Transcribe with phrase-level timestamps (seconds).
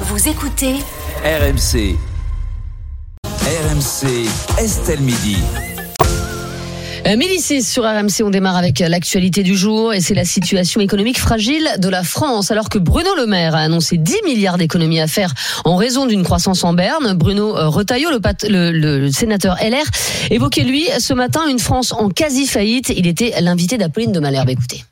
[0.00, 0.74] Vous écoutez
[1.24, 1.96] RMC.
[3.24, 5.36] RMC, Estelle Midi.
[7.06, 11.18] Euh, Mélicis sur RMC, on démarre avec l'actualité du jour et c'est la situation économique
[11.18, 12.50] fragile de la France.
[12.50, 15.32] Alors que Bruno Le Maire a annoncé 10 milliards d'économies à faire
[15.64, 19.84] en raison d'une croissance en berne, Bruno euh, Retailleau, le, pat- le- le sénateur LR,
[20.30, 22.90] évoquait lui ce matin une France en quasi-faillite.
[22.90, 24.50] Il était l'invité d'Apolline de Malherbe.
[24.50, 24.84] Écoutez.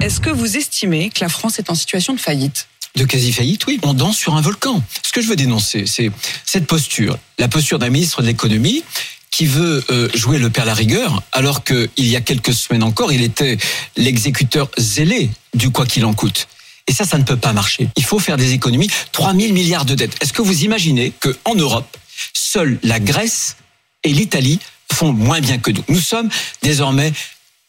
[0.00, 2.66] Est-ce que vous estimez que la France est en situation de faillite?
[2.94, 4.82] De quasi-faillite, oui, on danse sur un volcan.
[5.02, 6.10] Ce que je veux dénoncer, c'est
[6.44, 8.84] cette posture, la posture d'un ministre de l'économie
[9.30, 13.12] qui veut euh, jouer le père la rigueur, alors qu'il y a quelques semaines encore,
[13.12, 13.56] il était
[13.96, 16.48] l'exécuteur zélé du quoi qu'il en coûte.
[16.86, 17.88] Et ça, ça ne peut pas marcher.
[17.96, 18.90] Il faut faire des économies.
[19.12, 20.14] 3 000 milliards de dettes.
[20.20, 21.96] Est-ce que vous imaginez qu'en Europe,
[22.34, 23.56] seule la Grèce
[24.04, 24.58] et l'Italie
[24.92, 25.84] font moins bien que nous?
[25.88, 26.28] Nous sommes
[26.62, 27.12] désormais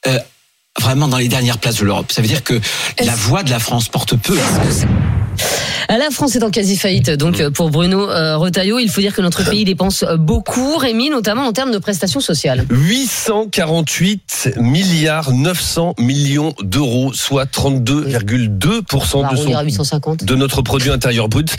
[0.08, 0.20] euh,
[0.82, 2.12] vraiment dans les dernières places de l'Europe.
[2.12, 2.60] Ça veut dire que
[3.00, 4.38] la voix de la France porte peu.
[5.90, 9.22] La France est en quasi-faillite, donc euh, pour Bruno euh, Retailleau, il faut dire que
[9.22, 12.66] notre pays dépense euh, beaucoup, Rémi, notamment en termes de prestations sociales.
[12.70, 20.24] 848 milliards 900 millions d'euros, soit 32,2% On va de, arrondir à son, 850.
[20.24, 21.56] de notre produit intérieur brut.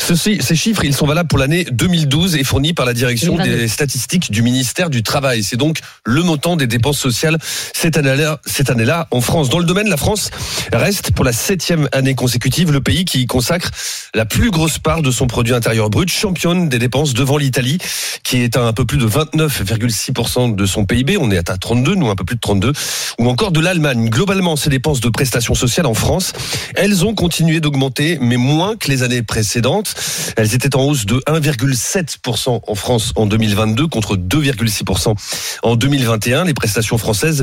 [0.00, 3.60] Ceci- ces chiffres, ils sont valables pour l'année 2012 et fournis par la direction 2022.
[3.62, 5.42] des statistiques du ministère du Travail.
[5.42, 7.38] C'est donc le montant des dépenses sociales
[7.74, 9.48] cette année-là, cette année-là en France.
[9.50, 10.30] Dans le domaine, la France
[10.72, 13.70] reste pour la septième année consécutive le pays qui consacre
[14.14, 17.78] la plus grosse part de son produit intérieur brut, championne des dépenses devant l'Italie,
[18.22, 21.16] qui est à un peu plus de 29,6% de son PIB.
[21.16, 22.72] On est à 32, nous un peu plus de 32.
[23.18, 24.10] Ou encore de l'Allemagne.
[24.10, 26.32] Globalement, ces dépenses de prestations sociales en France,
[26.74, 29.94] elles ont continué d'augmenter, mais moins que les années précédentes.
[30.36, 35.14] Elles étaient en hausse de 1,7% en France en 2022 contre 2,6%
[35.62, 36.44] en 2021.
[36.44, 37.42] Les prestations françaises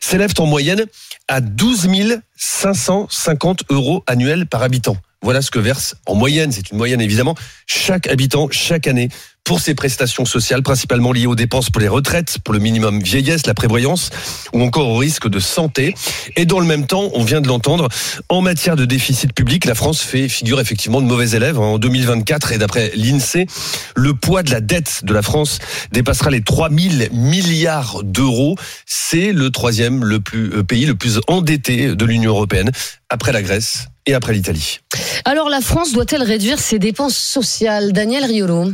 [0.00, 0.84] s'élèvent en moyenne
[1.28, 1.88] à 12
[2.36, 4.96] 550 euros annuels par habitant.
[5.22, 7.34] Voilà ce que verse en moyenne, c'est une moyenne évidemment,
[7.66, 9.08] chaque habitant chaque année
[9.46, 13.46] pour ses prestations sociales, principalement liées aux dépenses pour les retraites, pour le minimum vieillesse,
[13.46, 14.10] la prévoyance,
[14.52, 15.94] ou encore au risque de santé.
[16.34, 17.88] Et dans le même temps, on vient de l'entendre,
[18.28, 21.60] en matière de déficit public, la France fait figure effectivement de mauvais élèves.
[21.60, 23.46] En 2024, et d'après l'INSEE,
[23.94, 25.60] le poids de la dette de la France
[25.92, 28.56] dépassera les 3000 milliards d'euros.
[28.84, 32.72] C'est le troisième le plus, euh, pays le plus endetté de l'Union européenne,
[33.10, 34.78] après la Grèce et après l'Italie.
[35.24, 37.92] Alors la France doit-elle réduire ses dépenses sociales?
[37.92, 38.72] Daniel Riolo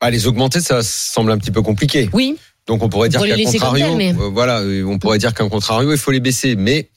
[0.00, 2.08] Ah, les augmenter, ça semble un petit peu compliqué.
[2.12, 2.36] Oui,
[2.66, 5.92] Donc on pourrait dire qu'à contrario, mais- euh, voilà, euh, on pourrait dire qu'un contrario,
[5.92, 6.56] il faut les baisser.
[6.56, 6.88] Mais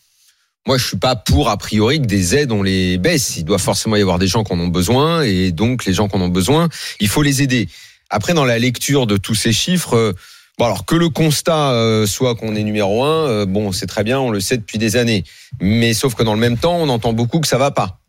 [0.68, 3.38] moi, je suis pas pour a priori que des aides on les baisse.
[3.38, 6.08] Il doit forcément y avoir des gens qui en ont besoin, et donc les gens
[6.10, 7.70] qui en ont besoin, il faut les aider.
[8.10, 10.16] Après, dans la lecture de tous ces chiffres.
[10.60, 14.04] Bon alors que le constat euh, soit qu'on est numéro un, euh, bon c'est très
[14.04, 15.24] bien, on le sait depuis des années.
[15.62, 18.00] Mais sauf que dans le même temps, on entend beaucoup que ça va pas.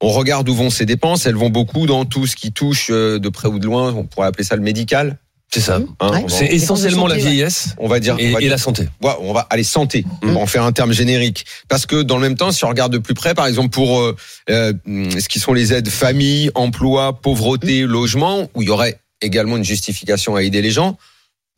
[0.00, 3.18] On regarde où vont ces dépenses, elles vont beaucoup dans tout ce qui touche euh,
[3.18, 5.18] de près ou de loin, on pourrait appeler ça le médical.
[5.52, 5.80] C'est ça.
[5.98, 6.24] hein, Ouais.
[6.28, 8.88] C'est essentiellement la santé, vieillesse on va dire, et, on va et dire- la santé.
[9.02, 10.04] Ouais, on va aller santé.
[10.22, 10.28] Mm.
[10.28, 11.44] On va en faire un terme générique.
[11.68, 13.98] Parce que dans le même temps, si on regarde de plus près, par exemple pour
[14.00, 14.14] euh,
[14.48, 19.56] euh, ce qui sont les aides famille, emploi, pauvreté, logement, où il y aurait également
[19.56, 20.96] une justification à aider les gens,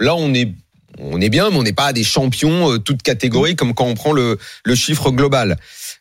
[0.02, 0.52] là on est
[0.98, 3.94] on est bien, mais on n'est pas des champions euh, toutes catégories comme quand on
[3.94, 5.56] prend le, le chiffre global.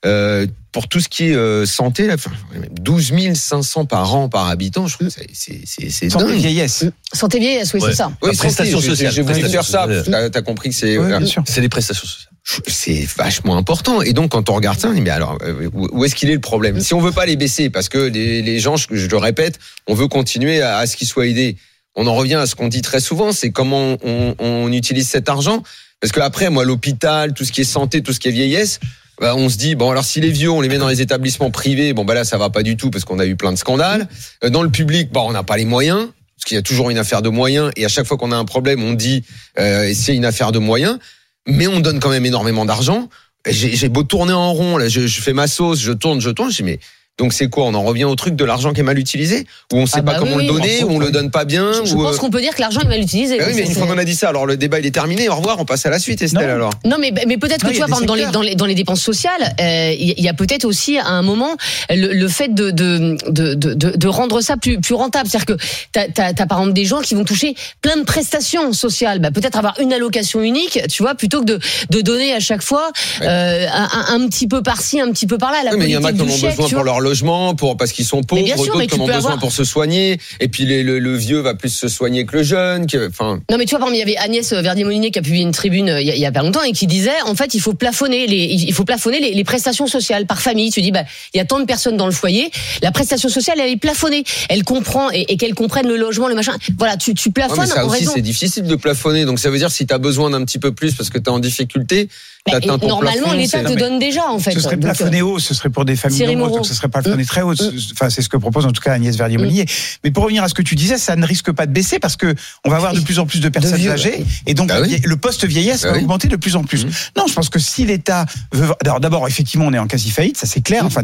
[0.06, 2.32] Euh, pour tout ce qui est euh, santé, là, enfin,
[2.72, 6.38] 12 500 par an par habitant, je trouve que c'est c'est c'est c'est Santé dingue.
[6.40, 6.86] vieillesse.
[7.14, 7.90] santé vieillesse, oui, Ouais.
[7.92, 8.12] c'est ça.
[8.22, 9.88] Oui, La prestation santé, j'ai- voulu faire ça.
[10.06, 11.44] T'as t'as compris que c'est Ouais, sûr.
[11.48, 12.34] C'est les prestations sociales.
[12.68, 14.02] c'est vachement important.
[14.02, 16.30] Et donc, quand on regarde ça, on dit, mais alors, euh, où où est-ce qu'il
[16.30, 16.80] est le problème?
[16.82, 19.58] Si on veut pas les baisser, parce que les, les gens, je, je le répète,
[19.88, 21.56] on veut continuer à, à ce qu'ils soient aidés.
[21.96, 25.30] On en revient à ce qu'on dit très souvent, c'est comment on, on utilise cet
[25.30, 25.64] argent.
[26.00, 28.80] Parce que après, moi, l'hôpital, tout ce qui est santé, tout ce qui est vieillesse,
[29.20, 31.52] bah, on se dit bon alors si les vieux on les met dans les établissements
[31.52, 33.58] privés, bon bah là ça va pas du tout parce qu'on a eu plein de
[33.58, 34.08] scandales.
[34.44, 36.90] Euh, Dans le public, bah on n'a pas les moyens parce qu'il y a toujours
[36.90, 39.24] une affaire de moyens et à chaque fois qu'on a un problème, on dit
[39.60, 40.98] euh, c'est une affaire de moyens,
[41.46, 43.10] mais on donne quand même énormément d'argent.
[43.48, 46.50] J'ai beau tourner en rond, là, je, je fais ma sauce, je tourne, je tourne,
[46.50, 46.80] je dis mais
[47.18, 47.66] donc c'est quoi?
[47.66, 50.04] On en revient au truc de l'argent qui est mal utilisé, où on sait Ah
[50.04, 51.72] pas bah comment oui, le donner, où on le donne pas bien.
[51.86, 53.38] Je ou, pense euh, qu'on peut dire que l'argent est mal utilisé.
[53.38, 55.30] bah oui, mais une fois qu'on a dit ça, alors le débat il est terminé.
[55.30, 56.48] Au revoir, on passe à la suite, Estelle.
[56.48, 56.54] Non.
[56.56, 56.74] Alors.
[56.86, 58.66] Non, mais, mais peut-être que Non, tu vois, par exemple, dans les, dans, les, dans
[58.66, 61.56] les dépenses sociales, euh, il y a peut-être aussi à un moment
[61.90, 65.30] le, le fait de, de, de, de, de rendre ça plus, plus rentable.
[65.30, 65.64] C'est-à-dire que
[65.94, 69.20] tu as, par exemple des gens qui vont toucher plein de prestations sociales.
[69.20, 71.60] Bah, peut-être avoir une allocation unique, tu vois, plutôt que de,
[71.90, 72.92] de donner à chaque fois
[73.22, 75.58] euh, un, un- un petit peu par-ci, un petit peu par-là.
[75.66, 77.56] La Oui, mais il y en a qui en ont besoin pour leur leur logement
[77.56, 80.20] pour parce qu'ils sont pauvres, d'autres qui ont besoin avoir- pour se soigner.
[80.40, 82.88] Et puis les- le, le vieux va plus se soigner que le jeune.
[82.88, 85.22] que- Enfin, Non, mais tu vois, par exemple, il y avait Agnès Verdier-Molinier qui a
[85.22, 87.22] publié une tribune euh, il y, a, il y a pas longtemps et qui disait,
[87.26, 90.72] en fait, il faut plafonner les, il faut plafonner les, les prestations sociales par famille.
[90.72, 91.04] Tu dis, bah,
[91.34, 92.50] il y a tant de personnes dans le foyer,
[92.82, 94.24] la prestation sociale, elle est plafonnée.
[94.50, 96.54] Elle comprend et, et qu'elle comprenne le logement, le machin.
[96.78, 99.26] Voilà, tu, tu ouais, plafonnes mais ça en aussi c'est difficile de plafonner.
[99.26, 101.26] Donc ça veut dire si tu as besoin d'un petit peu plus parce que tu
[101.26, 102.08] es en difficulté,
[102.46, 104.52] Bah, t'atteins ton normalement, l'État te donne déjà, en fait.
[104.52, 107.02] Ce serait euh, plafonné haut, ce serait pour des familles nombreuses, donc ce serait pas
[107.02, 107.26] plafonné Mm.
[107.26, 107.54] très haut.
[107.94, 109.66] Enfin, c'est ce que propose en tout cas Agnès Verdier-Molinier.
[110.04, 112.16] Mais pour revenir à ce que tu disais, ça ne risque pas de baisser parce
[112.16, 112.36] que
[112.66, 114.26] on va avoir de plus en plus de personnes vieux, âgées ouais.
[114.46, 115.00] et donc Bah oui.
[115.04, 116.04] le poste vieillesse Bah va oui.
[116.04, 116.86] augmenter de plus en plus.
[117.18, 120.38] Non, je pense que si l'État veut, alors d'abord effectivement on est en quasi faillite,
[120.38, 120.86] ça c'est clair.
[120.86, 121.02] Enfin,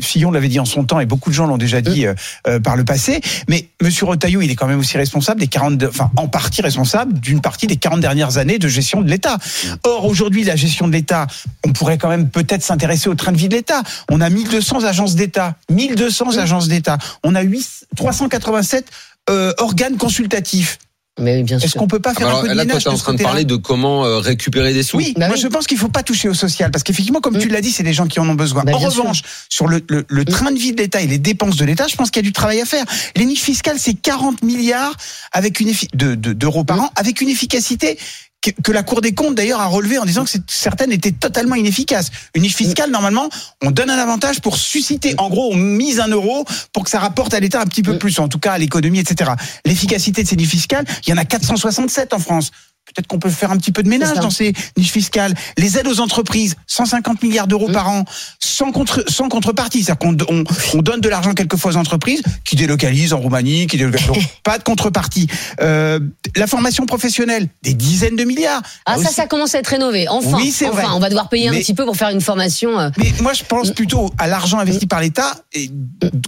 [0.00, 2.14] Fillon l'avait dit en son temps et beaucoup de gens l'ont déjà dit euh,
[2.46, 3.20] euh, par le passé.
[3.48, 6.62] Mais Monsieur Retailleau, il est quand même aussi responsable des 40, de- enfin en partie
[6.62, 9.38] responsable d'une partie des 40 dernières années de gestion de l'État.
[9.84, 11.26] Or aujourd'hui la gestion de l'État,
[11.64, 13.82] on pourrait quand même peut-être s'intéresser au train de vie de l'État.
[14.10, 16.96] On a 1200 agences d'État, 1200 agences d'État.
[17.24, 18.86] On a 8, 387
[19.28, 20.78] euh, organes consultatifs.
[21.18, 22.84] Mais oui, Est-ce qu'on peut pas Ah, faire bah un peu de là, toi, ménage
[22.84, 24.96] t'es en de ce train de parler de comment euh, récupérer des sous.
[24.96, 25.42] oui, Bah moi oui.
[25.42, 27.82] je pense qu'il faut pas toucher au social parce qu'effectivement, comme tu l'as dit, c'est
[27.82, 28.62] des gens qui en ont besoin.
[28.64, 28.88] Bah, en sûr.
[29.02, 29.20] revanche,
[29.50, 31.96] sur le, le, le train de vie de l'État et les dépenses de l'État, je
[31.96, 32.84] pense qu'il y a du travail à faire.
[33.16, 34.94] Les niches fiscales, c'est 40 milliards
[35.32, 37.98] avec une effi- de- de- d'euros par an avec une efficacité
[38.42, 41.54] que, que la Cour des comptes d'ailleurs a relevé en disant que certaines étaient totalement
[41.54, 42.10] inefficaces.
[42.34, 43.28] Une niche fiscale, normalement,
[43.62, 46.98] on donne un avantage pour susciter, en gros, on mise un euro pour que ça
[46.98, 49.32] rapporte à l'État un petit peu plus, en tout cas à l'économie, etc.
[49.64, 52.50] L'efficacité de ces niches fiscales, il y en a 467 en France.
[52.86, 55.32] Peut-être qu'on peut faire un petit peu de ménage dans ces niches fiscales.
[55.56, 57.72] Les aides aux entreprises, 150 milliards d'euros Mm.
[57.72, 58.04] par an,
[58.40, 59.84] sans, contre, sans contrepartie.
[59.84, 60.42] C'est-à-dire qu'on on,
[60.74, 64.24] on donne de l'argent quelquefois aux entreprises qui délocalisent en Roumanie, qui délocalisent.
[64.42, 65.28] Pas de contrepartie.
[65.60, 66.00] Euh,
[66.34, 68.60] la formation professionnelle, des dizaines de milliards.
[68.86, 69.14] Ah, Là ça, aussi.
[69.14, 70.08] ça commence à être rénové.
[70.08, 70.86] Enfin, Oui, c'est enfin, vrai.
[70.92, 72.76] on va devoir payer un petit peu pour faire une formation.
[72.80, 75.70] euh, Mais moi, je pense plutôt à l'argent investi par l'État et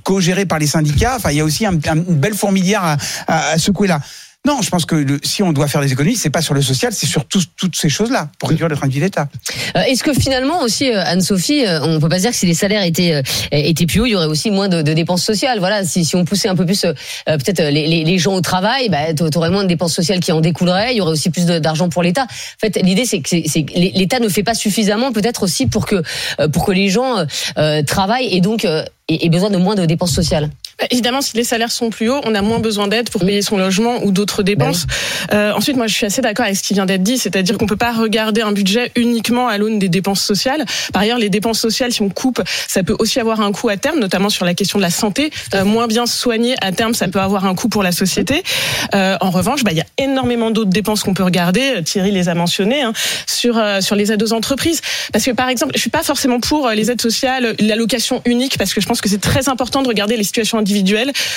[0.04, 1.14] co-géré par les syndicats.
[1.16, 2.96] Enfin, il y a aussi un- un- une belle fourmilière à,
[3.26, 4.00] à- à secouer là.
[4.44, 6.62] Non, je pense que le- si on doit faire des économies, c'est pas sur le
[6.62, 9.28] social, c'est sur toutes ces choses-là pour réduire le train de vie de l'État.
[9.76, 12.54] Euh, Est-ce que finalement aussi, euh, Anne-Sophie, euh, on peut pas dire que si les
[12.54, 13.22] salaires étaient
[13.52, 15.60] étaient plus hauts, il y aurait aussi moins de, de dépenses sociales?
[15.60, 16.92] Voilà, si, si on poussait un peu plus euh,
[17.24, 20.32] peut-être les, les, les gens au travail, bah, tu aurais moins de dépenses sociales qui
[20.32, 20.92] en découleraient.
[20.92, 22.22] Il y aurait aussi plus d'argent pour l'État.
[22.24, 23.36] En fait, l'idée c'est que,
[23.78, 26.02] l'État ne fait pas suffisamment, peut-être aussi pour que
[26.52, 27.24] pour que les gens
[27.58, 30.50] euh, travaillent et donc euh, aient besoin de moins de dépenses sociales.
[30.82, 33.40] Bah, Évidemment, si les salaires sont plus hauts, on a moins besoin d'aide pour payer
[33.40, 34.86] son logement ou d'autres dépenses.
[35.32, 37.66] Euh, ensuite, moi, je suis assez d'accord avec ce qui vient d'être dit, c'est-à-dire qu'on
[37.66, 40.64] peut pas regarder un budget uniquement à l'aune des dépenses sociales.
[40.92, 43.76] Par ailleurs, les dépenses sociales, si on coupe, ça peut aussi avoir un coût à
[43.76, 45.30] terme, notamment sur la question de la santé.
[45.54, 48.42] Euh, moins bien soigné à terme, ça peut avoir un coût pour la société.
[48.94, 51.74] Euh, en revanche, bah, il y a énormément d'autres dépenses qu'on peut regarder.
[51.76, 52.92] Euh, Thierry les a mentionnées hein,
[53.26, 54.80] sur euh, sur les aides aux entreprises.
[55.12, 58.58] Parce que par exemple, je suis pas forcément pour euh, les aides sociales, l'allocation unique,
[58.58, 60.71] parce que je pense que c'est très important de regarder les situations individuelles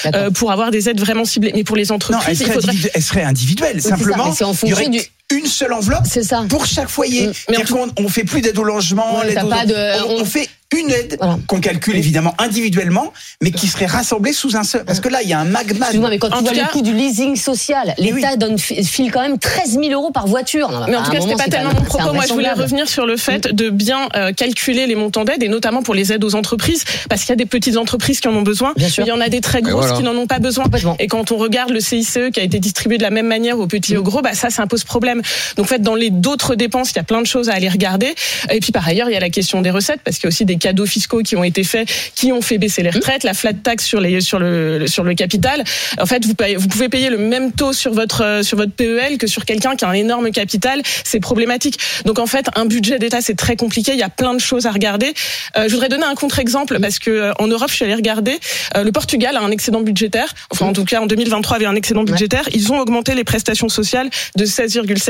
[0.03, 0.21] D'accord.
[0.21, 1.51] euh, pour avoir des aides vraiment ciblées.
[1.55, 2.71] Mais pour les Non, elle entreprises, il serait, faudrait.
[2.71, 3.81] individu- elle serait individuelle.
[3.81, 4.91] Simplement, c'est en aurait fonction
[5.31, 6.43] une seule enveloppe C'est ça.
[6.47, 7.27] pour chaque foyer.
[7.27, 7.31] Mm.
[7.49, 10.25] Mais qu'on on fait plus d'aide au logement, Ouais, aux- pas de- on, on- on
[10.25, 11.37] fait une aide Voilà.
[11.47, 14.83] qu'on calcule évidemment individuellement, mais qui serait rassemblée sous un seul.
[14.83, 15.85] Parce que là, il y a un magma.
[15.85, 18.57] Excuse-moi, mais quand En tu vois tout le cas- coût du leasing social, l'État donne
[18.57, 20.69] file quand même 13 000 euros par voiture.
[20.71, 22.13] Non, Mais en tout cas, c'était pas tellement mon propos.
[22.13, 25.47] Moi, je voulais revenir sur le fait de bien euh, calculer les montants d'aide et
[25.47, 28.33] notamment pour les aides aux entreprises, parce qu'il y a des petites entreprises qui en
[28.35, 28.73] ont besoin.
[28.75, 29.05] Bien sûr.
[29.05, 29.97] Il y en a des très grosses voilà.
[29.97, 30.65] qui n'en ont pas besoin.
[30.99, 33.67] Et quand on regarde le CICE qui a été distribué de la même manière aux
[33.67, 35.14] petits et aux gros, bah ça, ça impose problème.
[35.55, 37.69] Donc, en fait, dans les d'autres dépenses, il y a plein de choses à aller
[37.69, 38.13] regarder.
[38.51, 40.29] Et puis, par ailleurs, il y a la question des recettes, parce qu'il y a
[40.29, 43.33] aussi des cadeaux fiscaux qui ont été faits, qui ont fait baisser les retraites, la
[43.33, 45.63] flat tax sur les sur le sur le capital.
[45.99, 49.17] En fait, vous payez, vous pouvez payer le même taux sur votre sur votre PEL
[49.17, 50.81] que sur quelqu'un qui a un énorme capital.
[51.03, 51.79] C'est problématique.
[52.05, 53.93] Donc, en fait, un budget d'État, c'est très compliqué.
[53.93, 55.13] Il y a plein de choses à regarder.
[55.57, 58.39] Euh, je voudrais donner un contre-exemple parce que euh, en Europe, je suis allée regarder.
[58.75, 60.33] euh, le Portugal a un excédent budgétaire.
[60.51, 62.47] Enfin, en tout cas, en 2023, avait un excédent budgétaire.
[62.53, 65.04] Ils ont augmenté les prestations sociales de 16,7%.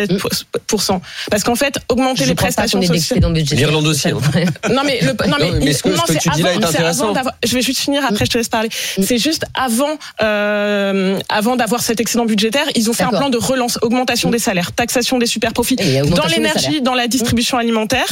[1.32, 3.20] Parce qu'en fait, augmenter Je les prestations sociales.
[3.58, 4.18] L'Irlande aussi, hein.
[4.72, 6.50] Non mais le, non mais, Non, mais ce que- non, ce que tu dis là
[6.50, 7.12] avant- est avant intéressant.
[7.14, 8.70] d'avoir- Je vais juste finir après je te laisse parler.
[9.02, 13.38] C'est juste avant euh, avant d'avoir cet excédent budgétaire, ils ont fait un plan de
[13.38, 15.75] relance, augmentation des salaires, taxation des super profits,
[16.16, 18.06] dans l'énergie, dans la distribution alimentaire.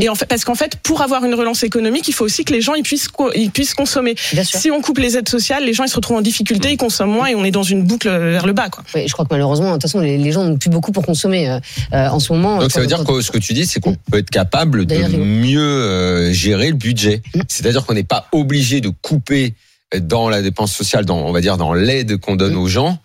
[0.00, 2.52] Et en fait parce qu'en fait pour avoir une relance économique, il faut aussi que
[2.52, 4.14] les gens ils puissent ils puissent consommer.
[4.60, 7.10] Si on coupe les aides sociales, les gens ils se retrouvent en difficulté, ils consomment
[7.12, 8.82] moins et on est dans une boucle vers le bas quoi.
[8.94, 11.04] Oui, je crois que malheureusement, de toute façon, les, les gens n'ont plus beaucoup pour
[11.04, 11.58] consommer euh,
[11.92, 12.58] euh, en ce moment.
[12.58, 14.86] Donc ça Quand- veut dire que ce que tu dis, c'est qu'on peut être capable
[14.86, 17.22] de mieux euh, gérer le budget.
[17.34, 17.40] Mm.
[17.48, 19.54] C'est-à-dire qu'on n'est pas obligé de couper
[20.00, 22.58] dans la dépense sociale, dans on va dire dans l'aide qu'on donne Mm.
[22.58, 22.98] aux gens,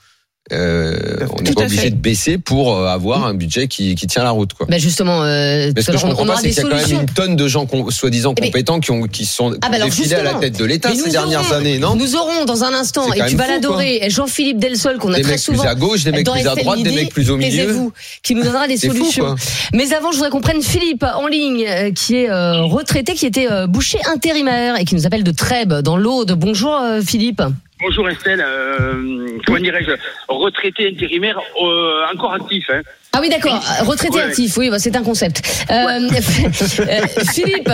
[0.52, 1.90] euh, on n'est pas obligé fait.
[1.92, 4.54] de baisser pour euh, avoir un budget qui, qui tient la route.
[4.54, 4.68] Quoi.
[4.70, 6.88] Bah justement, euh, Mais ce que je comprends pas, c'est des qu'il y a quand
[6.90, 10.16] même une tonne de gens soi-disant Eh compétents qui, ont, qui sont Ah bah défilés
[10.16, 13.12] à la tête de l'État ces dernières aurons- années, non Nous aurons dans un instant,
[13.14, 15.62] et tu vas l'adorer, Jean-Philippe Delsol, qu'on a Des très mecs souvent.
[15.64, 17.50] plus à gauche, des mecs plus à droite, des mecs plus au milieu.
[17.66, 19.36] taisez-vous, qui nous donnera des fou, solutions.
[19.74, 23.26] Mais avant, je voudrais qu'on prenne Philippe en ligne, euh, qui est euh, retraité, qui
[23.26, 26.34] était euh, boucher intérimaire et qui nous appelle de Trèbes, dans l'Aude.
[26.38, 27.42] Bonjour euh, Philippe.
[27.84, 29.92] Bonjour Estelle, euh, comment dirais-je,
[30.30, 32.66] retraité intérimaire euh, encore actif.
[32.70, 32.80] Hein.
[33.12, 33.56] Ah oui, d'accord.
[33.56, 34.24] euh, Retraité Ouais.
[34.24, 35.66] actif, oui, bah, c'est un concept.
[35.70, 36.10] Euh,
[37.34, 37.70] Philippe,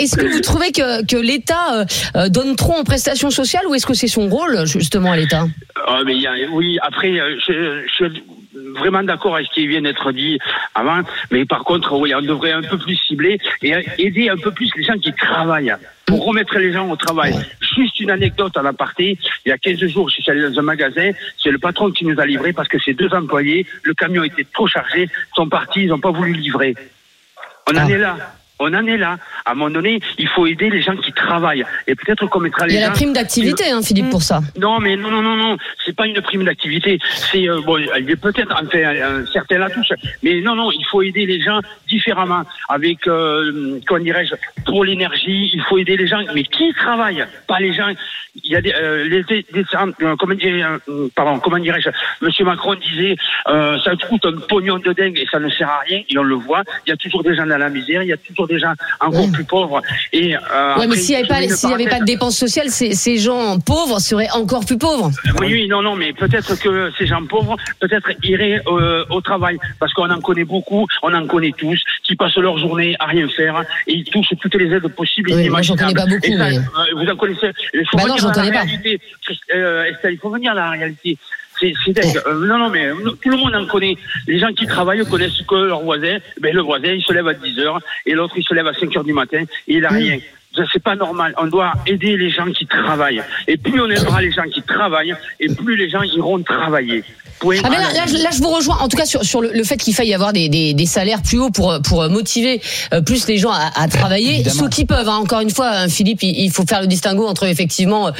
[0.00, 1.86] est-ce que vous trouvez que, que l'État
[2.30, 5.46] donne trop en prestations sociales ou est-ce que c'est son rôle, justement, à l'État?
[5.86, 7.12] Ah, mais il y a, oui, après,
[7.46, 8.06] je,
[8.74, 10.38] vraiment d'accord avec ce qui vient d'être dit
[10.74, 11.00] avant,
[11.30, 14.70] mais par contre, oui, on devrait un peu plus cibler et aider un peu plus
[14.76, 15.74] les gens qui travaillent
[16.06, 17.34] pour remettre les gens au travail.
[17.76, 20.62] Juste une anecdote en aparté, il y a 15 jours, je suis allé dans un
[20.62, 21.10] magasin,
[21.42, 24.46] c'est le patron qui nous a livré parce que ces deux employés, le camion était
[24.52, 26.74] trop chargé, sont partis, ils n'ont pas voulu livrer.
[27.70, 27.90] On en Ah.
[27.90, 28.16] est là.
[28.60, 29.18] On en est là.
[29.44, 31.64] À un moment donné, il faut aider les gens qui travaillent.
[31.86, 32.88] Et peut-être qu'on mettra les Il y a gens...
[32.88, 34.40] la prime d'activité, hein, Philippe, pour ça.
[34.56, 36.98] Non, mais non, non, non, non, c'est pas une prime d'activité.
[37.30, 39.92] C'est euh, bon, il est peut-être enfin un certain la touche,
[40.22, 42.42] mais non, non, il faut aider les gens différemment.
[42.68, 44.34] Avec, euh, comment dirais-je,
[44.64, 47.90] pour l'énergie, il faut aider les gens, mais qui travaillent, pas les gens.
[48.46, 49.64] Il y a des, euh, les, des- des-
[50.02, 51.88] euh, comment dire, euh, pardon, comment dirais-je,
[52.20, 53.16] Monsieur Macron disait,
[53.48, 56.02] euh, ça coûte un pognon de dingue et ça ne sert à rien.
[56.10, 58.12] Et on le voit, il y a toujours des gens dans la misère, il y
[58.12, 59.32] a toujours des gens encore Ouais.
[59.32, 59.80] plus pauvres.
[60.12, 62.68] Et euh, Ouais, mais s'il n'y avait, pas, s'il y avait pas de dépenses sociales,
[62.68, 65.10] ces, ces gens pauvres seraient encore plus pauvres.
[65.40, 69.56] Oui, oui, non, non, mais peut-être que ces gens pauvres, peut-être iraient euh, au travail,
[69.80, 73.26] parce qu'on en connaît beaucoup, on en connaît tous, qui passent leur journée à rien
[73.28, 75.30] faire et ils touchent toutes les aides possibles.
[75.32, 76.60] Oui, moi, j'en connais pas beaucoup, Et ça, mais- euh,
[77.02, 78.42] vous en connaissez Bah non, venir j'en pas.
[78.42, 79.00] réalité.
[79.54, 81.18] Euh, Estelle, il faut venir à la réalité?
[81.58, 82.20] C'est dingue.
[82.26, 83.96] Euh, non, non, mais euh, tout le monde en connaît.
[84.26, 86.18] Les gens qui travaillent connaissent que leur voisin.
[86.40, 88.74] Ben, le voisin, il se lève à 10 heures et l'autre, il se lève à
[88.74, 90.18] 5 heures du matin et il a rien.
[90.56, 91.34] Ça, C'est pas normal.
[91.38, 93.22] On doit aider les gens qui travaillent.
[93.46, 97.02] Et plus on aidera les gens qui travaillent, et plus les gens iront travailler.
[97.40, 99.40] Point Ah là, la là, je- là, je vous rejoins, en tout cas sur, sur
[99.40, 102.08] le, le fait qu'il faille y avoir des, des, des salaires plus hauts pour, pour
[102.08, 102.60] motiver
[102.92, 104.34] euh, plus les gens à, à travailler.
[104.36, 104.60] Évidemment.
[104.60, 107.26] Ceux qui peuvent, hein, encore une fois, hein, Philippe, il, il faut faire le distinguo
[107.26, 108.10] entre effectivement euh,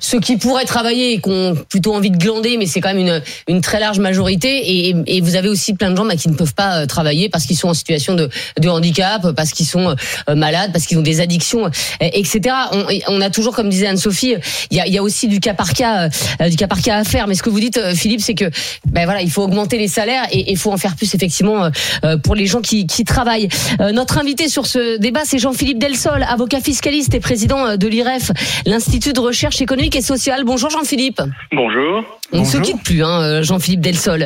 [0.00, 2.98] ceux qui pourraient travailler et qui ont plutôt envie de glander, mais c'est quand même
[3.06, 4.88] une, une très large majorité.
[4.88, 7.28] Et, et vous avez aussi plein de gens bah, qui ne peuvent pas euh, travailler
[7.28, 9.94] parce qu'ils sont en situation de, de handicap, parce qu'ils sont
[10.28, 12.54] euh, malades, parce qu'ils ont des addictions, euh, etc.
[12.72, 14.36] On, on a toujours, comme disait Anne-Sophie,
[14.70, 16.08] il y a, il y a aussi du cas par cas,
[16.40, 17.26] euh, du cas par cas à faire.
[17.26, 18.50] Mais ce que vous dites, euh, Philippe, c'est que
[18.86, 21.70] ben voilà, il faut augmenter les salaires et il faut en faire plus effectivement euh,
[22.04, 23.48] euh, pour les gens qui, qui travaillent.
[23.80, 28.30] Euh, notre invité sur ce débat, c'est Jean-Philippe Delsol, avocat fiscaliste et président de l'IREF,
[28.66, 30.44] l'Institut de recherche économique et sociale.
[30.44, 31.22] Bonjour Jean-Philippe.
[31.52, 32.04] Bonjour.
[32.32, 34.22] On ne se quitte plus, hein, Jean-Philippe Delsol.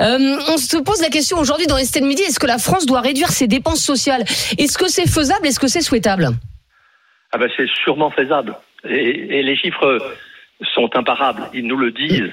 [0.00, 3.00] Euh, on se pose la question aujourd'hui dans Estelle Midi, est-ce que la France doit
[3.00, 4.24] réduire ses dépenses sociales?
[4.58, 5.46] Est-ce que c'est faisable?
[5.46, 6.30] Est-ce que c'est souhaitable?
[7.32, 8.56] Ah ben c'est sûrement faisable.
[8.88, 9.98] Et, et les chiffres
[10.74, 11.42] sont imparables.
[11.54, 12.30] Ils nous le disent.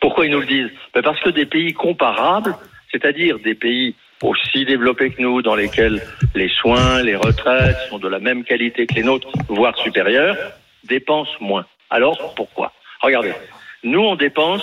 [0.00, 0.70] Pourquoi ils nous le disent?
[0.94, 2.54] Ben Parce que des pays comparables,
[2.90, 6.02] c'est-à-dire des pays aussi développés que nous, dans lesquels
[6.34, 10.36] les soins, les retraites sont de la même qualité que les nôtres, voire supérieures,
[10.84, 11.64] dépensent moins.
[11.90, 12.72] Alors pourquoi?
[13.02, 13.32] Regardez,
[13.82, 14.62] nous on dépense.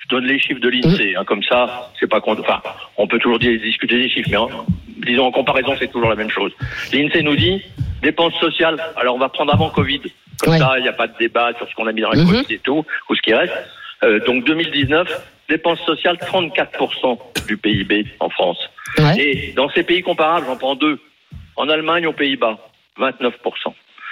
[0.00, 2.60] Je donne les chiffres de l'INSEE, hein, comme ça, c'est pas con- enfin,
[2.98, 6.28] on peut toujours dire- discuter des chiffres, mais disons en comparaison, c'est toujours la même
[6.28, 6.52] chose.
[6.92, 7.62] L'INSEE nous dit
[8.02, 8.76] dépenses sociales.
[8.96, 10.02] Alors on va prendre avant Covid,
[10.40, 10.58] comme Ouais.
[10.58, 12.26] ça, il n'y a pas de débat sur ce qu'on a mis dans la Mhm.
[12.26, 13.54] Covid et tout, ou ce qui reste.
[14.04, 15.08] Euh, donc 2019,
[15.48, 18.58] dépenses sociales 34% du PIB en France.
[18.98, 19.18] Ouais.
[19.18, 21.00] Et dans ces pays comparables, j'en prends deux.
[21.56, 22.58] En Allemagne, aux Pays-Bas,
[22.98, 23.32] 29%.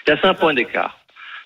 [0.06, 0.98] Il y a 5 points d'écart.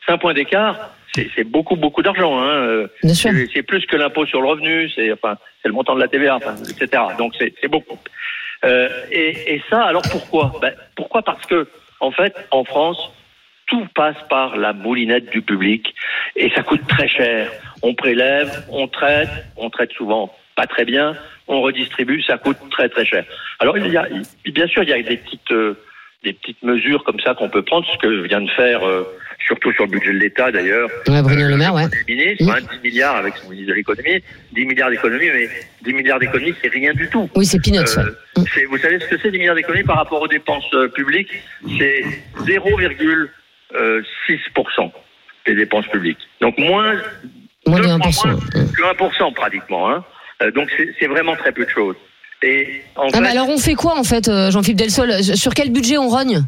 [0.07, 2.39] 5 points d'écart, c'est beaucoup, beaucoup d'argent.
[2.39, 2.49] Hein.
[2.49, 3.31] euh, Bien sûr.
[3.53, 6.55] c'est plus que l'impôt sur le revenu, c'est enfin, le montant de la TVA, enfin,
[6.57, 7.03] etc.
[7.19, 7.99] Donc c'est c'est beaucoup.
[8.65, 10.53] Euh, et, et ça, alors pourquoi?
[10.61, 11.23] Ben, Pourquoi?
[11.23, 11.67] Parce que
[12.01, 12.99] en fait, en France,
[13.67, 15.95] tout passe par la moulinette du public
[16.37, 17.51] et ça coûte très cher.
[17.89, 21.15] On prélève, on traite, on traite souvent pas très bien,
[21.47, 23.25] on redistribue, ça coûte très très cher.
[23.61, 24.09] Alors il y a,
[24.45, 25.75] il- bien sûr, il y a des petites euh,
[26.25, 29.05] des petites mesures comme ça qu'on peut prendre, ce que vient de faire, euh,
[29.47, 31.85] surtout sur le budget de l'État d'ailleurs, Ouais, Bruno Le Maire, ouais.
[31.85, 32.37] hein, 10
[32.83, 34.21] milliards avec son ministre de l'économie,
[34.53, 35.49] 10 milliards d'économie, mais
[35.85, 37.31] 10 milliards d'économie, c'est rien du tout.
[37.37, 37.79] Oui, c'est peanuts.
[37.99, 38.11] Euh,
[38.71, 41.31] vous savez ce que c'est 10 milliards d'économies par rapport aux dépenses euh, publiques?
[41.79, 42.03] C'est
[42.41, 44.91] 0,6%
[45.47, 46.19] des dépenses publiques.
[46.41, 46.95] Donc moins,
[47.67, 48.81] Moins de deux fois 1%.
[48.81, 49.91] moins que 1% pratiquement.
[49.91, 50.05] Hein.
[50.43, 51.97] Euh, donc c'est vraiment très peu de choses.
[52.43, 55.55] Et en Ah fait, bah alors on fait quoi en fait, euh, Jean-Philippe Delsol Sur
[55.55, 56.43] quel budget on rogne?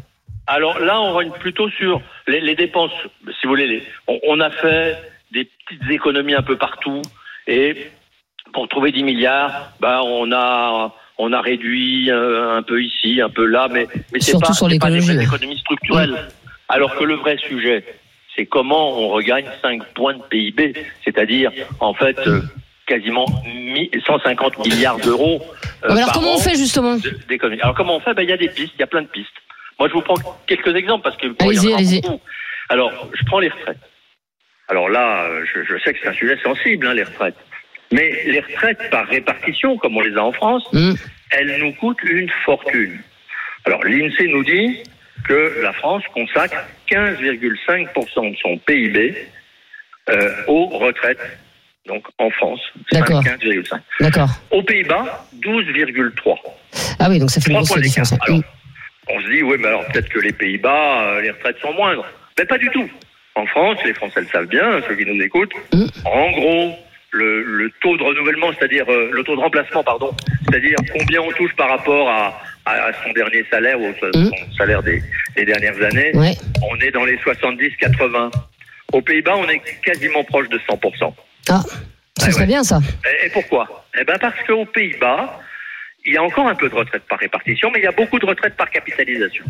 [0.47, 2.91] Alors là, on rogne plutôt sur les, les dépenses.
[3.25, 4.97] Si vous voulez, les- on, on a fait
[5.31, 7.01] des petites économies un peu partout
[7.47, 7.87] et
[8.53, 13.29] pour trouver 10 milliards, bah, on a, on a réduit euh, un peu ici, un
[13.29, 14.47] peu là, mais, mais c'est pas,
[14.79, 16.15] pas des vraies économies structurelles.
[16.67, 17.83] Alors que le vrai sujet,
[18.39, 22.41] c'est comment on regagne 5 points de PIB, c'est-à-dire, en fait, euh,
[22.87, 25.41] quasiment mi- 150 milliards d'euros.
[25.83, 27.59] euh, Bon, alors par comment an on fait justement de-.
[27.61, 28.13] Alors comment on fait?
[28.13, 29.27] Ben, Il y a des pistes, il y a plein de pistes.
[29.77, 30.15] Moi, je vous prends
[30.47, 32.01] quelques exemples parce que bon, y en Allez-y, a allez-y.
[32.01, 32.21] beaucoup.
[32.69, 33.77] Alors, je prends les retraites.
[34.69, 37.35] Alors là, euh, je, je sais que c'est un sujet sensible, hein, les retraites.
[37.91, 40.93] Mais les retraites par répartition, comme on les a en France, Mm.
[41.31, 42.99] elles nous coûtent une fortune.
[43.65, 44.77] Alors, l'INSEE nous dit
[45.27, 46.57] que la France consacre
[46.89, 49.15] 15,5% de son PIB
[50.09, 51.19] euh, aux retraites.
[51.87, 52.59] Donc, en France,
[52.91, 53.23] c'est D'accord.
[53.23, 53.79] 15,5.
[53.99, 54.29] D'accord.
[54.51, 56.35] Aux Pays-Bas, 12,3.
[56.99, 58.13] Ah oui, donc ça fait une grosse différence.
[58.27, 58.41] Alors,
[59.09, 62.05] on se dit, oui, mais alors peut-être que les Pays-Bas, euh, les retraites sont moindres.
[62.37, 62.89] Mais pas du tout.
[63.35, 65.53] En France, les Français le savent bien, ceux qui nous écoutent.
[65.73, 65.85] Mm.
[66.05, 66.75] En gros,
[67.11, 70.11] le, le taux de renouvellement, c'est-à-dire euh, le taux de remplacement, pardon,
[70.45, 74.29] c'est-à-dire combien on touche par rapport à, à, son dernier salaire ou son Mm.
[74.29, 75.01] son salaire des,
[75.35, 76.35] des dernières années, Ouais.
[76.69, 78.31] on est dans les 70-80.
[78.93, 81.13] Aux Pays-Bas, on est quasiment proche de 100%.
[81.49, 81.61] Ah,
[82.17, 82.47] ça Ouais, serait ouais.
[82.47, 82.79] bien ça.
[83.23, 83.85] Et, et pourquoi?
[83.99, 85.39] Eh ben parce qu'aux Pays-Bas,
[86.05, 88.17] il y a encore un peu de retraite par répartition, mais il y a beaucoup
[88.19, 89.43] de retraite par capitalisation.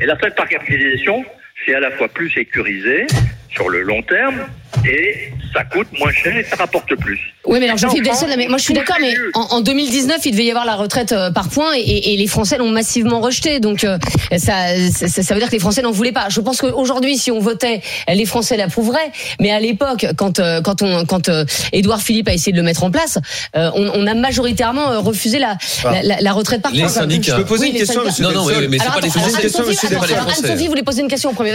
[0.00, 1.24] Et la retraite par capitalisation,
[1.64, 3.06] c'est à la fois plus sécurisé
[3.54, 4.46] sur le long terme
[4.86, 7.20] et ça coûte moins cher et ça rapporte plus.
[7.44, 10.44] Oui, mais alors Jean-Philippe mais moi je suis d'accord, mais en, en 2019, il devait
[10.44, 13.60] y avoir la retraite euh, par points et, les Français l'ont massivement rejeté.
[13.60, 13.98] Donc euh,
[14.38, 14.52] ça,
[14.90, 16.28] ça, ça veut dire que les Français n'en voulaient pas.
[16.30, 19.10] Je pense qu'aujourd'hui, si on votait, les Français l'approuveraient.
[19.40, 22.62] Mais à l'époque, quand euh, quand on quand euh, Édouard Philippe a essayé de le
[22.62, 23.18] mettre en place,
[23.56, 26.88] euh, on, on a majoritairement euh, refusé la, la, la- la retraite par Les points.
[26.88, 27.32] syndicats.
[27.36, 29.00] Je peux poser Oui, une les question, monsieur Non, non, oui, mais c'est Alors, pas
[29.02, 29.30] les Français.
[29.34, 31.52] une question, Anne-Sophie, voulait poser une question en premier.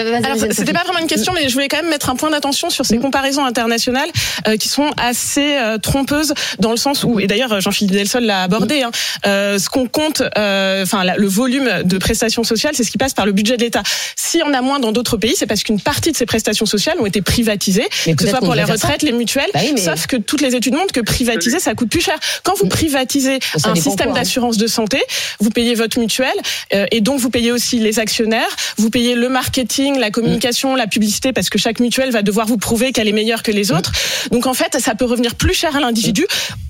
[0.52, 2.84] C'était pas vraiment une question, mais je voulais quand même mettre un point d'attention sur
[2.84, 2.88] Mm.
[2.88, 4.10] ces comparaisons internationales
[4.48, 8.24] euh, qui sont assez euh, trompeuses dans le sens où, et d'ailleurs euh, Jean-Philippe Delsol
[8.24, 8.92] l'a abordé, hein,
[9.26, 13.26] euh, ce qu'on compte, enfin le volume de prestations sociales, c'est ce qui passe par
[13.26, 13.84] le budget de l'État.
[14.16, 16.66] S'il y en a moins dans d'autres pays, c'est parce qu'une partie de ces prestations
[16.66, 19.50] sociales ont été privatisées, Mais que ce soit pour les retraites, les mutuelles.
[19.54, 22.18] Bah oui, mais- Sauf que toutes les études montrent que privatiser, ça coûte plus cher.
[22.44, 24.14] Quand vous privatisez Ça un système hein.
[24.14, 25.02] d'assurance de santé,
[25.40, 26.30] vous payez votre mutuelle
[26.72, 31.34] et donc vous payez aussi les actionnaires, vous payez le marketing, la communication, la publicité
[31.34, 33.92] parce que chaque mutuelle va devoir vous prouver qu'elle est meilleure que les autres.
[34.32, 36.26] Donc en fait, ça peut revenir plus cher à l'individu.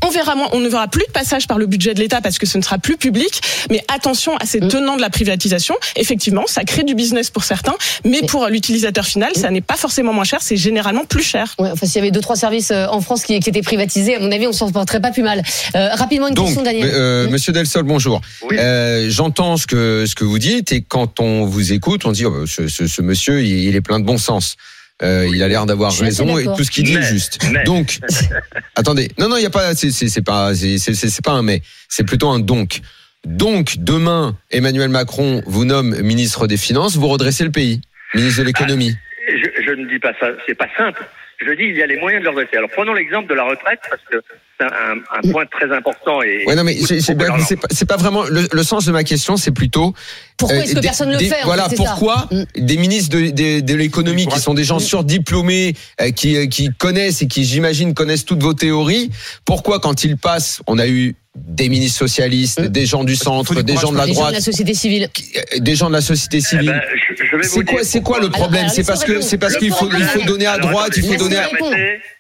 [0.06, 2.38] On verra moins, on ne verra plus de passage par le budget de l'État parce
[2.38, 3.42] que ce ne sera plus public.
[3.70, 5.76] Mais attention à ces tenants de la privatisation.
[5.96, 10.14] Effectivement, ça crée du business pour certains, mais pour l'utilisateur final, ça n'est pas forcément
[10.14, 11.56] moins cher, c'est généralement plus cher.
[11.60, 14.16] Ouais, enfin, s'il y avait deux trois services euh, en France qui, qui étaient privatisés,
[14.16, 15.44] à mon avis, on s'en porterait pas plus mal.
[15.76, 16.90] Euh, rapidement une Donc, question, Daniel.
[16.94, 18.22] euh, Monsieur Delsol, bonjour.
[18.50, 18.56] Oui.
[18.60, 22.26] Euh, J'entends ce que ce que vous dites et quand on vous écoute, on dit
[22.26, 24.56] oh, bah, ce, ce, ce monsieur, il, il est plein de bon sens.
[25.04, 27.38] Euh, il a l'air d'avoir raison et tout ce qu'il dit est juste.
[27.52, 28.00] mais- Donc,
[28.76, 29.90] attendez, non non, il y a pas, c'est
[30.24, 32.82] pas c'est pas un mais, c'est plutôt un donc.
[33.26, 37.82] Donc demain, Emmanuel Macron vous nomme ministre des Finances, vous redressez le pays,
[38.16, 38.96] ministre de l'économie.
[39.28, 41.06] Je, je ne dis pas ça, c'est pas simple.
[41.40, 42.58] Je dis il y a les moyens de le redresser.
[42.58, 44.18] Alors prenons l'exemple de la retraite parce que
[44.60, 48.64] c'est un, un point très important et Ouais non mais c'est pas, vraiment le, le
[48.64, 49.94] sens de ma question, c'est plutôt
[50.36, 52.28] Pourquoi Euh, est-ce que des- personne ne le fait en Voilà fait, c'est ça pourquoi
[52.32, 52.44] Mm.
[52.66, 56.70] des ministres de, de, de l'économie qui sont des gens surdiplômés, euh, qui, euh, qui
[56.76, 59.12] connaissent et qui, j'imagine, connaissent toutes vos théories.
[59.46, 61.14] Pourquoi, quand ils passent, on a eu
[61.46, 62.68] des ministres socialistes, Mm.
[62.68, 65.10] des gens du centre, des gens de la Les gens de droite, la société civile.
[65.14, 66.70] qui- euh, des gens de la société Eh civile.
[66.72, 66.82] ben,
[67.18, 69.38] je, je vais vous C'est quoi, dire c'est quoi le problème C'est parce que c'est
[69.38, 71.50] parce qu'il faut, il faut donner à Alors, droite, il faut donner à.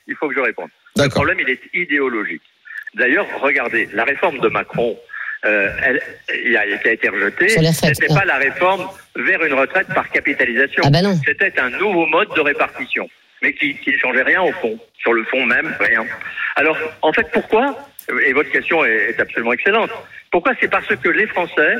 [0.07, 0.69] Il faut que je réponde.
[0.95, 2.41] Le problème, il est idéologique.
[2.95, 4.97] D'ailleurs, regardez, la réforme de Macron,
[5.45, 10.81] euh, elle, a, été rejetée, c'était pas la réforme vers une retraite par capitalisation.
[10.85, 11.19] Ah bah non.
[11.25, 13.07] C'était un nouveau mode de répartition,
[13.43, 14.79] mais qui, qui ne changeait rien au fond.
[15.01, 16.05] Sur le fond même, rien.
[16.55, 17.77] Alors, en fait, pourquoi
[18.25, 19.91] Et votre question est, est absolument excellente.
[20.31, 21.75] Pourquoi C'est parce que les Français,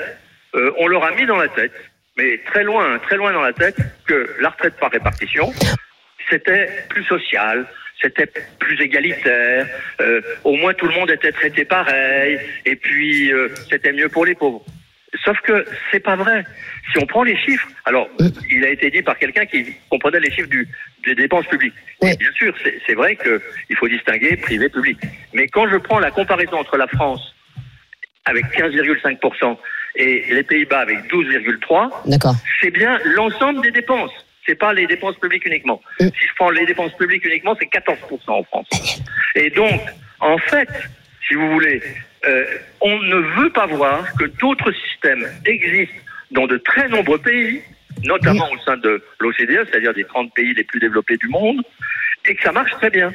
[0.56, 1.74] euh, on leur a mis dans la tête,
[2.18, 5.54] mais très loin, très loin dans la tête, que la retraite par répartition,
[6.30, 7.66] c'était plus social,
[8.02, 9.68] c'était plus égalitaire,
[10.02, 14.26] euh, au moins tout le monde était traité pareil, et puis euh, c'était mieux pour
[14.26, 14.64] les pauvres.
[15.28, 16.46] Sauf que c'est pas vrai.
[16.90, 18.08] Si on prend les chiffres, alors
[18.50, 20.66] il a été dit par quelqu'un qui comprenait les chiffres du,
[21.06, 21.74] des dépenses publiques.
[22.02, 22.16] Oui.
[22.16, 24.98] Bien sûr, c'est vrai qu'il faut distinguer privé public.
[25.34, 27.20] Mais quand je prends la comparaison entre la France
[28.24, 29.58] avec 15,5%
[29.98, 32.36] et les Pays-Bas avec 12,3%, D'accord.
[32.62, 34.12] c'est bien l'ensemble des dépenses.
[34.46, 35.82] C'est pas les dépenses publiques uniquement.
[36.00, 38.68] Si je prends les dépenses publiques uniquement, c'est 14% en France.
[39.36, 39.82] Et donc,
[40.22, 40.70] en fait,
[41.28, 41.82] si vous voulez,
[42.28, 42.46] euh,
[42.82, 45.96] on ne veut pas voir que d'autres systèmes existent
[46.32, 47.62] dans de très nombreux pays,
[48.04, 51.62] notamment au sein de l'OCDE, c'est-à-dire des 30 pays les plus développés du monde,
[52.26, 53.14] et que ça marche très bien.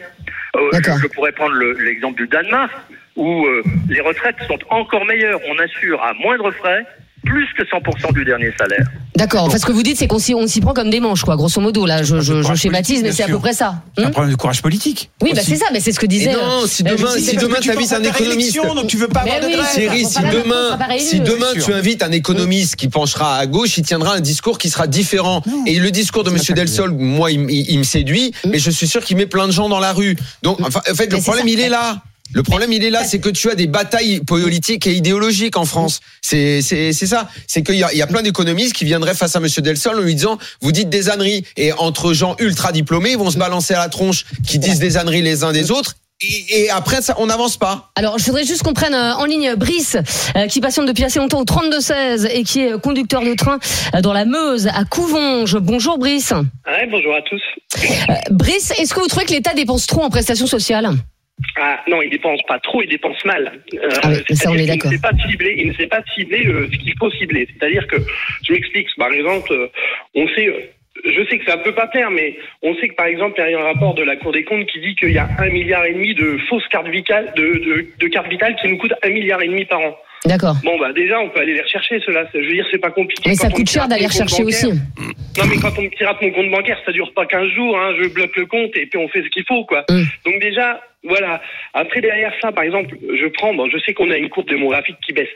[0.57, 0.71] Euh,
[1.03, 2.73] je pourrais prendre le- l'exemple du Danemark,
[3.17, 5.41] où euh, les retraites sont encore meilleures.
[5.47, 6.85] On assure à moindre frais
[7.33, 8.87] plus que 100% du dernier salaire.
[9.17, 9.45] D'accord.
[9.45, 11.37] Enfin, ce que vous dites, c'est qu'on s'y, on s'y prend comme des manches, quoi.
[11.37, 13.83] Grosso modo, là, je, je, schématise, mais c'est à peu près ça.
[13.97, 15.11] C'est un problème de courage politique.
[15.23, 16.33] oui, bah c'est ça, mais c'est ce que Et disait.
[16.33, 18.57] non, si euh, demain, si disais- demain t'invites penses à un économiste.
[18.57, 19.63] donc tu veux pas Mais avoir de oui.
[19.73, 23.79] Thierry, on si on demain, si demain tu invites un économiste qui penchera à gauche,
[23.79, 25.43] il tiendra un discours qui sera différent.
[25.67, 28.87] Et le discours de Monsieur Delsol, moi, il, il- il me séduit, mais je suis
[28.89, 30.17] sûr qu'il met plein de gens dans la rue.
[30.43, 32.03] Donc, enfin, en fait, le problème, il est là.
[32.35, 35.65] Le problème, il est là, c'est que tu as des batailles politiques et idéologiques en
[35.65, 36.01] France.
[36.21, 37.29] C'est c'est c'est ça.
[37.47, 39.99] C'est qu'il y a, il y a plein d'économistes qui viendraient face à Monsieur Delsol
[39.99, 43.39] en lui disant vous dites des âneries et entre gens ultra diplômés, ils vont se
[43.39, 45.95] balancer à la tronche, qui disent des âneries les uns des autres.
[46.23, 47.91] Et, et après, ça, on n'avance pas.
[47.97, 49.97] Alors, je voudrais juste qu'on prenne euh, en ligne Brice,
[50.37, 53.59] euh, qui patiente depuis assez longtemps au 32-16 et qui est euh, conducteur de train
[54.03, 55.57] dans la Meuse, à Couvanges.
[55.59, 56.31] Bonjour Brice.
[56.31, 57.43] Ouais, bonjour à tous.
[58.09, 60.91] Euh, Brice, est-ce que vous trouvez que l'État dépense trop en prestations sociales?
[61.61, 63.53] Ah, non, il dépense pas trop, il dépense mal.
[63.75, 64.91] Euh, Ah oui, ça, on est d'accord.
[64.91, 67.49] ne sait pas cibler, il ne sait pas cibler euh, ce qu'il faut cibler.
[67.53, 67.97] C'est-à-dire que,
[68.47, 69.67] je m'explique, par exemple, euh,
[70.15, 70.61] on sait, euh,
[71.05, 73.55] je sais que ça peut pas plaire, mais on sait que par exemple, il y
[73.55, 75.85] a un rapport de la Cour des comptes qui dit qu'il y a un milliard
[75.85, 79.09] et demi de fausses cartes vitales, de, de, de cartes vitales qui nous coûtent un
[79.11, 79.97] milliard et demi par an.
[80.25, 80.55] D'accord.
[80.63, 82.25] Bon, bah déjà, on peut aller les rechercher, cela.
[82.33, 83.23] Je veux dire, c'est pas compliqué.
[83.29, 84.79] Mais Quand ça coûte cher d'aller rechercher bancaire- aussi.
[85.39, 87.93] non, mais quand on me pirate mon compte bancaire, ça dure pas 15 jours, hein,
[88.01, 89.85] je bloque le compte et puis on fait ce qu'il faut, quoi.
[89.91, 90.03] Mm.
[90.25, 91.41] Donc déjà, voilà.
[91.75, 94.97] Après, derrière ça, par exemple, je prends, bon, je sais qu'on a une courbe démographique
[95.05, 95.29] qui baisse.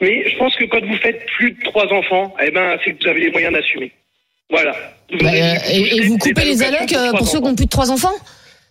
[0.00, 3.02] Mais je pense que quand vous faites plus de trois enfants, eh ben, c'est que
[3.02, 3.92] vous avez les moyens d'assumer.
[4.48, 4.72] Voilà.
[5.20, 7.66] Bah, avez- euh, et, et vous coupez les allocs euh, pour ceux qui ont plus
[7.66, 8.14] de trois enfants?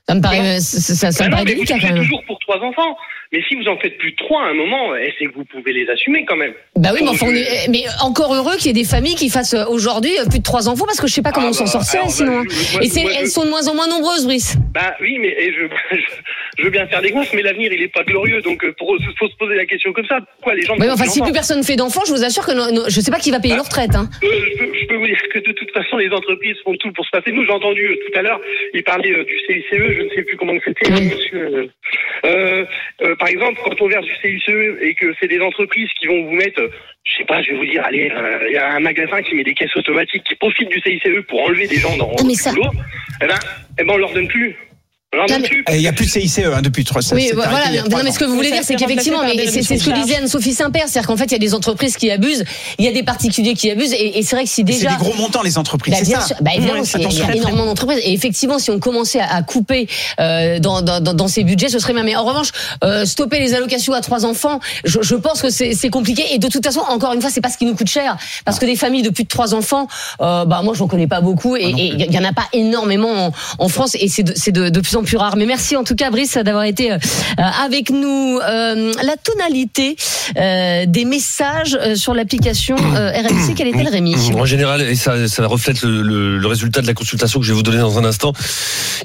[0.10, 1.94] Ça me paraît, euh, ça, ça- ça Bah me non, paraît mais vous délicat quand
[1.94, 2.02] même.
[2.04, 2.98] toujours pour trois enfants.
[3.32, 5.46] Mais si vous en faites plus de trois à un moment, eh, c'est que vous
[5.46, 6.54] pouvez les assumer quand même.
[6.76, 9.14] Bah oui, mais, enfin, on Je- est- mais encore heureux qu'il y ait des familles
[9.14, 11.46] qui fassent euh, aujourd'hui euh, plus de trois enfants parce que je sais pas comment
[11.46, 12.42] Ah on s'en bah, sortirait sinon.
[12.42, 14.58] bah, je- moi, et je- elles sont de moins en moins nombreuses, Brice.
[14.74, 15.54] Bah oui, mais et
[16.58, 19.28] je, veux bien faire des gosses, mais l'avenir il est pas glorieux, donc pour faut
[19.30, 20.18] se poser la question comme ça.
[20.38, 22.72] Pourquoi les gens mais enfin, si plus personne fait d'enfants, je vous assure que no-
[22.72, 23.94] no- je sais pas qui va payer leur retraite.
[23.96, 24.10] Hein.
[24.24, 24.28] Euh,
[24.60, 27.06] je, peux, je peux vous dire que de toute façon les entreprises font tout pour
[27.06, 27.32] se passer.
[27.32, 28.42] Nous j'ai entendu euh, tout à l'heure,
[28.74, 31.10] il parlait euh, du CICE, je ne sais plus comment c'était, Oui.
[31.14, 31.70] monsieur.
[32.26, 32.66] euh,
[33.18, 34.50] par exemple, quand on verse du CICE
[34.82, 36.62] et que c'est des entreprises qui vont vous mettre,
[37.06, 38.12] je sais pas, je vais vous dire, allez,
[38.48, 41.42] il y a un magasin qui met des caisses automatiques qui profitent du CICE pour
[41.44, 42.70] enlever des gens dans Ah, ça- boulot,
[43.24, 43.36] eh ben,
[43.80, 44.56] eh ben on leur donne plus.
[45.12, 47.82] Il n'y a plus de CICE hein, depuis trois ça Oui, s'est voilà.
[47.90, 50.54] non, mais ce que vous voulez dire, c'est qu'effectivement, c'est c'est ce que disait Anne-Sophie
[50.54, 52.44] Saint-Père, c'est-à-dire qu'en fait, il y a des entreprises qui abusent,
[52.78, 54.92] il y a des particuliers qui abusent, et, et c'est vrai que si C'est déjà.
[54.92, 56.28] des gros montants les entreprises, Bah, c'est bien ça.
[56.28, 56.36] sûr.
[56.42, 58.00] Bah, évidemment, c'est- il y a énormément d'entreprises.
[58.04, 59.88] Et effectivement, si on commençait à, à couper
[60.20, 62.04] euh, dans, dans, dans- dans ces budgets, ce serait bien.
[62.04, 62.50] Mais en revanche,
[62.84, 66.24] euh, stopper les allocations à trois enfants, je, je pense que c'est c'est compliqué.
[66.34, 68.60] Et de toute façon, encore une fois, c'est pas ce qui nous coûte cher, parce
[68.60, 69.88] que des familles de plus de trois enfants,
[70.22, 73.70] euh, bah moi, j'en connais pas beaucoup, et il y en a pas énormément en,
[73.70, 75.36] France, et c'est c'est de plus en plus rare.
[75.38, 76.98] Mais merci en tout cas, Brice, d'avoir été euh,
[77.64, 78.40] avec nous.
[78.40, 79.96] Euh, la tonalité
[80.38, 84.16] euh, des messages sur l'application euh, RMC, quelle est-elle, Rémi?
[84.38, 87.52] En général, et ça, ça reflète le, le- le résultat de la consultation que je
[87.52, 88.34] vais vous donner dans un instant,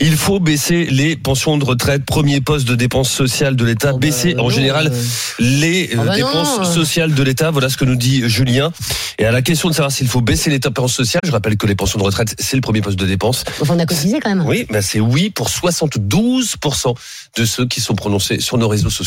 [0.01, 3.99] il faut baisser les pensions de retraite, premier poste de dépenses sociales de l'État, Oh
[3.99, 4.91] bah, baisser en non, général
[5.39, 7.51] les Ah bah dépenses sociales de l'État.
[7.51, 8.73] Voilà ce que nous dit Julien.
[9.19, 11.67] Et à la question de savoir s'il faut baisser les dépenses sociales, je rappelle que
[11.67, 13.45] les pensions de retraite, c'est le premier poste de dépenses.
[13.61, 14.45] Enfin, on a cotisé quand même.
[14.47, 15.49] Oui, ben c'est oui pour
[15.87, 16.95] 72%
[17.37, 19.03] de ceux qui sont prononcés sur nos réseaux sociaux.